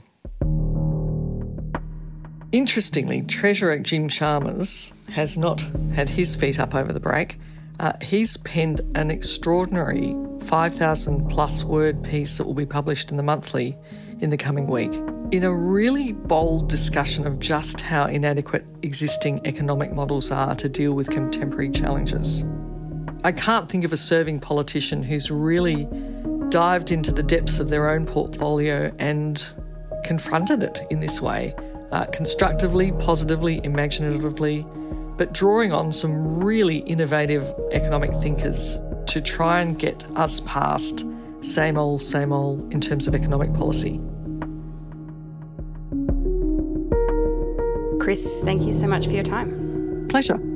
Interestingly, 2.51 3.21
Treasurer 3.21 3.79
Jim 3.79 4.09
Chalmers 4.09 4.95
has 5.11 5.37
not 5.37 5.61
had 5.95 6.09
his 6.09 6.35
feet 6.35 6.59
up 6.59 6.75
over 6.75 6.91
the 6.91 6.99
break. 6.99 7.39
Uh, 7.79 7.93
he's 8.01 8.39
penned 8.39 8.81
an 8.95 9.11
extraordinary 9.11 10.17
5,000 10.47 11.29
plus 11.29 11.63
word 11.63 12.03
piece 12.03 12.39
that 12.39 12.45
will 12.45 12.55
be 12.55 12.65
published 12.65 13.11
in 13.11 13.19
the 13.19 13.23
monthly 13.23 13.77
in 14.21 14.31
the 14.31 14.39
coming 14.39 14.67
week 14.67 14.95
in 15.31 15.45
a 15.45 15.55
really 15.55 16.15
bold 16.15 16.71
discussion 16.71 17.27
of 17.27 17.39
just 17.39 17.83
how 17.83 18.07
inadequate 18.07 18.65
existing 18.81 19.47
economic 19.47 19.93
models 19.93 20.31
are 20.31 20.55
to 20.55 20.71
deal 20.71 20.95
with 20.95 21.11
contemporary 21.11 21.69
challenges. 21.69 22.47
I 23.25 23.33
can't 23.33 23.69
think 23.69 23.85
of 23.85 23.93
a 23.93 23.99
serving 23.99 24.41
politician 24.41 25.03
who's 25.03 25.31
really 25.31 25.87
dived 26.53 26.91
into 26.91 27.11
the 27.11 27.23
depths 27.23 27.61
of 27.61 27.71
their 27.71 27.89
own 27.89 28.05
portfolio 28.05 28.95
and 28.99 29.43
confronted 30.05 30.63
it 30.63 30.83
in 30.91 31.01
this 31.01 31.19
way, 31.19 31.55
uh, 31.93 32.05
constructively, 32.13 32.93
positively, 32.93 33.59
imaginatively, 33.65 34.67
but 35.17 35.33
drawing 35.33 35.73
on 35.73 35.91
some 35.91 36.45
really 36.45 36.81
innovative 36.81 37.43
economic 37.71 38.13
thinkers 38.21 38.79
to 39.07 39.23
try 39.23 39.63
and 39.63 39.79
get 39.79 40.05
us 40.17 40.41
past 40.41 41.07
same 41.41 41.79
old, 41.79 42.03
same 42.03 42.35
old 42.35 42.71
in 42.71 42.83
terms 42.83 43.09
of 43.09 43.15
economic 43.15 43.53
policy. 43.55 43.99
Chris, 47.99 48.43
thank 48.43 48.63
you 48.63 48.75
so 48.75 48.87
much 48.87 49.07
for 49.07 49.13
your 49.13 49.25
time. 49.25 50.07
Pleasure. 50.11 50.52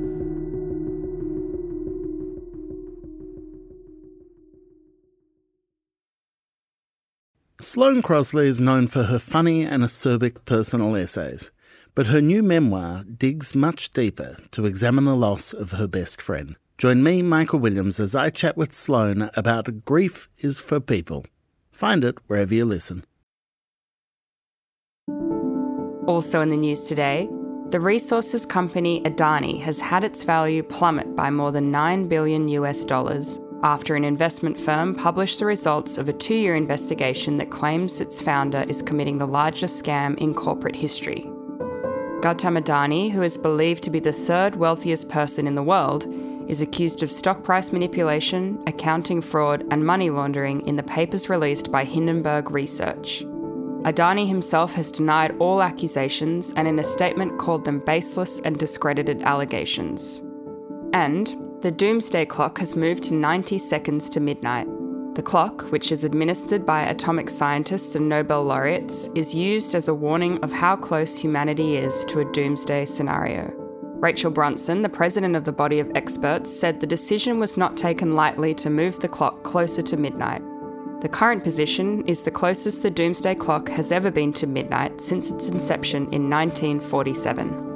Sloane 7.67 8.01
Crosley 8.01 8.45
is 8.45 8.61
known 8.61 8.87
for 8.87 9.03
her 9.03 9.19
funny 9.19 9.65
and 9.65 9.83
acerbic 9.83 10.45
personal 10.45 10.95
essays, 10.95 11.51
but 11.95 12.07
her 12.07 12.21
new 12.21 12.41
memoir 12.41 13.03
digs 13.03 13.53
much 13.53 13.91
deeper 13.91 14.37
to 14.51 14.65
examine 14.65 15.03
the 15.03 15.17
loss 15.17 15.51
of 15.51 15.71
her 15.71 15.85
best 15.85 16.21
friend. 16.21 16.55
Join 16.77 17.03
me, 17.03 17.21
Michael 17.21 17.59
Williams, 17.59 17.99
as 17.99 18.15
I 18.15 18.29
chat 18.29 18.55
with 18.55 18.71
Sloane 18.71 19.29
about 19.35 19.83
Grief 19.83 20.29
is 20.37 20.61
for 20.61 20.79
People. 20.79 21.25
Find 21.73 22.05
it 22.05 22.17
wherever 22.27 22.53
you 22.53 22.63
listen. 22.63 23.03
Also 26.07 26.39
in 26.39 26.49
the 26.51 26.55
news 26.55 26.83
today, 26.83 27.27
the 27.71 27.81
resources 27.81 28.45
company 28.45 29.01
Adani 29.01 29.59
has 29.61 29.81
had 29.81 30.05
its 30.05 30.23
value 30.23 30.63
plummet 30.63 31.17
by 31.17 31.29
more 31.29 31.51
than 31.51 31.69
9 31.69 32.07
billion 32.07 32.47
US 32.47 32.85
dollars 32.85 33.41
after 33.63 33.95
an 33.95 34.03
investment 34.03 34.59
firm 34.59 34.93
published 34.93 35.39
the 35.39 35.45
results 35.45 35.97
of 35.97 36.09
a 36.09 36.13
two 36.13 36.35
year 36.35 36.55
investigation 36.55 37.37
that 37.37 37.49
claims 37.49 37.99
its 37.99 38.21
founder 38.21 38.63
is 38.67 38.81
committing 38.81 39.17
the 39.17 39.27
largest 39.27 39.83
scam 39.83 40.17
in 40.17 40.33
corporate 40.33 40.75
history. 40.75 41.21
Gautam 42.21 42.61
Adani, 42.61 43.11
who 43.11 43.21
is 43.21 43.37
believed 43.37 43.83
to 43.83 43.89
be 43.89 43.99
the 43.99 44.11
third 44.11 44.55
wealthiest 44.55 45.09
person 45.09 45.47
in 45.47 45.55
the 45.55 45.63
world, 45.63 46.05
is 46.47 46.61
accused 46.61 47.03
of 47.03 47.11
stock 47.11 47.43
price 47.43 47.71
manipulation, 47.71 48.61
accounting 48.67 49.21
fraud, 49.21 49.63
and 49.69 49.85
money 49.85 50.09
laundering 50.09 50.65
in 50.65 50.75
the 50.75 50.83
papers 50.83 51.29
released 51.29 51.71
by 51.71 51.83
Hindenburg 51.83 52.51
Research. 52.51 53.23
Adani 53.83 54.27
himself 54.27 54.73
has 54.73 54.91
denied 54.91 55.35
all 55.39 55.61
accusations 55.61 56.53
and 56.57 56.67
in 56.67 56.79
a 56.79 56.83
statement 56.83 57.37
called 57.37 57.65
them 57.65 57.79
baseless 57.79 58.39
and 58.39 58.57
discredited 58.57 59.21
allegations. 59.23 60.23
And 60.93 61.46
the 61.61 61.71
doomsday 61.71 62.23
clock 62.23 62.59
has 62.59 62.75
moved 62.75 63.03
to 63.03 63.15
90 63.15 63.57
seconds 63.57 64.09
to 64.11 64.19
midnight. 64.19 64.67
The 65.15 65.23
clock, 65.23 65.63
which 65.71 65.91
is 65.91 66.03
administered 66.03 66.67
by 66.67 66.83
atomic 66.83 67.31
scientists 67.31 67.95
and 67.95 68.07
Nobel 68.07 68.43
laureates, 68.43 69.07
is 69.15 69.33
used 69.33 69.73
as 69.73 69.87
a 69.87 69.95
warning 69.95 70.37
of 70.43 70.51
how 70.51 70.75
close 70.75 71.17
humanity 71.17 71.77
is 71.77 72.03
to 72.05 72.19
a 72.19 72.31
doomsday 72.31 72.85
scenario. 72.85 73.51
Rachel 73.99 74.29
Bronson, 74.29 74.83
the 74.83 74.89
president 74.89 75.35
of 75.35 75.45
the 75.45 75.51
body 75.51 75.79
of 75.79 75.91
experts, 75.95 76.53
said 76.53 76.79
the 76.79 76.85
decision 76.85 77.39
was 77.39 77.57
not 77.57 77.75
taken 77.75 78.13
lightly 78.13 78.53
to 78.53 78.69
move 78.69 78.99
the 78.99 79.07
clock 79.07 79.41
closer 79.41 79.81
to 79.81 79.97
midnight. 79.97 80.43
The 81.01 81.09
current 81.09 81.43
position 81.43 82.05
is 82.05 82.21
the 82.21 82.29
closest 82.29 82.83
the 82.83 82.91
doomsday 82.91 83.33
clock 83.33 83.67
has 83.69 83.91
ever 83.91 84.11
been 84.11 84.31
to 84.33 84.45
midnight 84.45 85.01
since 85.01 85.31
its 85.31 85.49
inception 85.49 86.03
in 86.13 86.29
1947. 86.29 87.66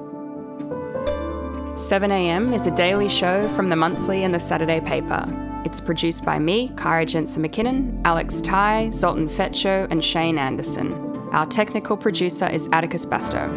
7am 1.81 2.53
is 2.53 2.67
a 2.67 2.75
daily 2.75 3.09
show 3.09 3.49
from 3.49 3.69
the 3.69 3.75
monthly 3.75 4.23
and 4.23 4.33
the 4.33 4.39
Saturday 4.39 4.79
paper. 4.79 5.25
It's 5.65 5.81
produced 5.81 6.23
by 6.23 6.37
me, 6.37 6.71
Kara 6.77 7.05
Jensen 7.07 7.43
McKinnon, 7.43 7.99
Alex 8.05 8.39
Tighe, 8.39 8.93
Zoltan 8.93 9.27
Fesco, 9.27 9.87
and 9.89 10.03
Shane 10.03 10.37
Anderson. 10.37 10.93
Our 11.31 11.47
technical 11.47 11.97
producer 11.97 12.47
is 12.47 12.69
Atticus 12.71 13.05
Bastow. 13.05 13.49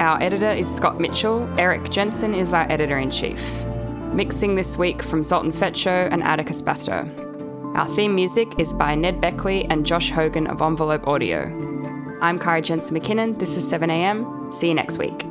Our 0.00 0.20
editor 0.22 0.50
is 0.50 0.74
Scott 0.74 1.00
Mitchell. 1.00 1.46
Erik 1.58 1.90
Jensen 1.90 2.34
is 2.34 2.54
our 2.54 2.68
editor 2.72 2.98
in 2.98 3.10
chief. 3.10 3.64
Mixing 4.12 4.54
this 4.54 4.78
week 4.78 5.02
from 5.02 5.22
Zoltan 5.22 5.52
Fesco 5.52 6.08
and 6.10 6.22
Atticus 6.22 6.62
Bastow. 6.62 7.06
Our 7.76 7.86
theme 7.94 8.14
music 8.14 8.48
is 8.58 8.72
by 8.72 8.94
Ned 8.94 9.20
Beckley 9.20 9.66
and 9.66 9.84
Josh 9.84 10.10
Hogan 10.10 10.46
of 10.46 10.62
Envelope 10.62 11.06
Audio. 11.06 11.44
I'm 12.22 12.38
Kara 12.38 12.62
Jensen 12.62 12.98
McKinnon. 12.98 13.38
This 13.38 13.56
is 13.56 13.70
7am. 13.70 14.54
See 14.54 14.68
you 14.68 14.74
next 14.74 14.96
week. 14.96 15.26